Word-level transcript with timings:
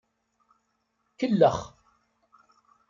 Kellex. 1.17 1.57